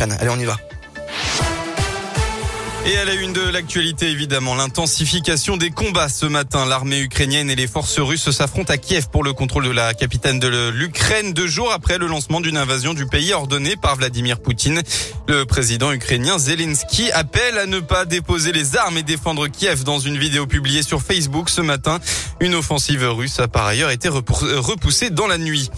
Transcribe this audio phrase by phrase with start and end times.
[0.00, 0.56] Allez, on y va.
[2.86, 6.64] Et à la une de l'actualité, évidemment, l'intensification des combats ce matin.
[6.66, 10.38] L'armée ukrainienne et les forces russes s'affrontent à Kiev pour le contrôle de la capitale
[10.38, 14.82] de l'Ukraine deux jours après le lancement d'une invasion du pays ordonnée par Vladimir Poutine.
[15.26, 19.98] Le président ukrainien Zelensky appelle à ne pas déposer les armes et défendre Kiev dans
[19.98, 21.98] une vidéo publiée sur Facebook ce matin.
[22.40, 25.70] Une offensive russe a par ailleurs été repoussée dans la nuit.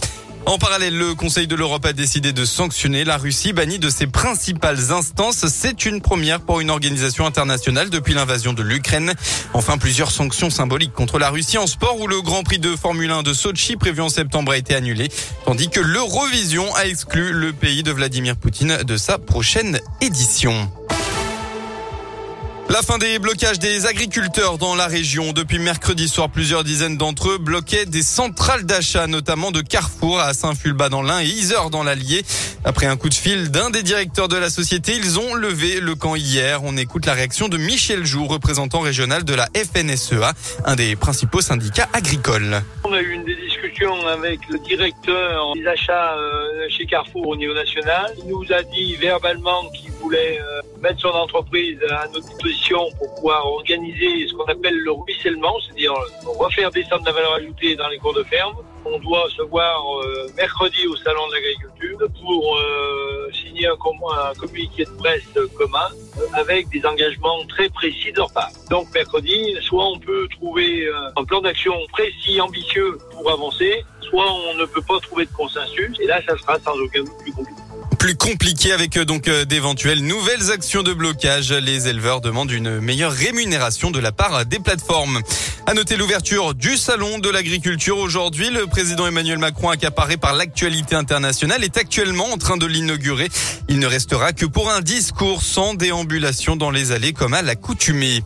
[0.45, 4.07] En parallèle, le Conseil de l'Europe a décidé de sanctionner la Russie bannie de ses
[4.07, 5.45] principales instances.
[5.47, 9.13] C'est une première pour une organisation internationale depuis l'invasion de l'Ukraine.
[9.53, 13.11] Enfin, plusieurs sanctions symboliques contre la Russie en sport où le Grand Prix de Formule
[13.11, 15.09] 1 de Sochi prévu en septembre a été annulé,
[15.45, 20.69] tandis que l'Eurovision a exclu le pays de Vladimir Poutine de sa prochaine édition.
[22.71, 25.33] La fin des blocages des agriculteurs dans la région.
[25.33, 30.33] Depuis mercredi soir, plusieurs dizaines d'entre eux bloquaient des centrales d'achat, notamment de Carrefour à
[30.33, 32.23] Saint-Fulbas dans l'Ain et Isère dans l'Allier.
[32.63, 35.95] Après un coup de fil d'un des directeurs de la société, ils ont levé le
[35.95, 36.61] camp hier.
[36.63, 40.31] On écoute la réaction de Michel Joux, représentant régional de la FNSEA,
[40.63, 42.61] un des principaux syndicats agricoles.
[42.85, 43.25] On a eu une
[44.07, 48.13] avec le directeur des achats euh, chez Carrefour au niveau national.
[48.19, 50.50] Il nous a dit verbalement qu'il voulait euh,
[50.81, 55.93] mettre son entreprise à notre disposition pour pouvoir organiser ce qu'on appelle le ruissellement, c'est-à-dire
[56.25, 58.55] refaire descendre la valeur ajoutée dans les cours de ferme.
[58.83, 64.33] On doit se voir euh, mercredi au salon de l'agriculture pour euh, signer un, un,
[64.33, 65.23] communiqué de presse
[65.55, 65.87] commun
[66.33, 68.49] avec des engagements très précis de leur part.
[68.71, 74.55] Donc mercredi, soit on peut trouver un plan d'action précis, ambitieux pour avancer, soit on
[74.55, 77.61] ne peut pas trouver de consensus, et là ça sera sans aucun doute plus compliqué
[78.01, 81.53] plus compliqué avec euh, donc euh, d'éventuelles nouvelles actions de blocage.
[81.53, 85.21] Les éleveurs demandent une meilleure rémunération de la part des plateformes.
[85.67, 88.49] À noter l'ouverture du salon de l'agriculture aujourd'hui.
[88.49, 93.29] Le président Emmanuel Macron, accaparé par l'actualité internationale, est actuellement en train de l'inaugurer.
[93.69, 98.23] Il ne restera que pour un discours sans déambulation dans les allées comme à l'accoutumée.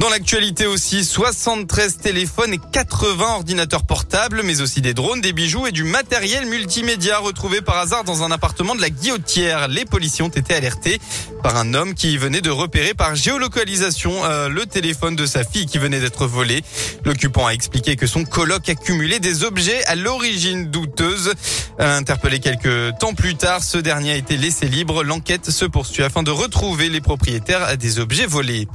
[0.00, 5.68] Dans l'actualité aussi, 73 téléphones et 80 ordinateurs portables, mais aussi des drones, des bijoux
[5.68, 9.68] et du matériel multimédia retrouvés par hasard dans un appartement de la Guillotière.
[9.68, 11.00] Les policiers ont été alertés
[11.44, 15.66] par un homme qui venait de repérer par géolocalisation euh, le téléphone de sa fille
[15.66, 16.64] qui venait d'être volé.
[17.04, 21.34] L'occupant a expliqué que son coloc accumulait des objets à l'origine douteuse.
[21.78, 25.04] Interpellé quelques temps plus tard, ce dernier a été laissé libre.
[25.04, 28.66] L'enquête se poursuit afin de retrouver les propriétaires des objets volés.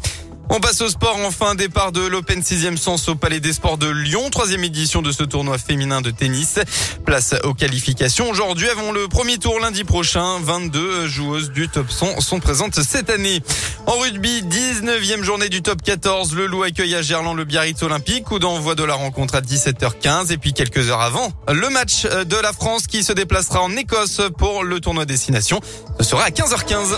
[0.51, 1.17] On passe au sport.
[1.25, 4.31] Enfin, départ de l'Open 6e sens au Palais des Sports de Lyon.
[4.31, 6.57] Troisième édition de ce tournoi féminin de tennis.
[7.05, 8.27] Place aux qualifications.
[8.31, 13.11] Aujourd'hui, avant le premier tour lundi prochain, 22 joueuses du top 100 sont présentes cette
[13.11, 13.41] année.
[13.85, 16.33] En rugby, 19e journée du top 14.
[16.33, 18.31] Le Loup accueille à Gerland le Biarritz Olympique.
[18.31, 20.33] Ou d'envoi de la rencontre à 17h15.
[20.33, 24.21] Et puis quelques heures avant, le match de la France qui se déplacera en Écosse
[24.39, 25.59] pour le tournoi destination.
[25.99, 26.97] Ce sera à 15h15.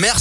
[0.00, 0.10] Merci.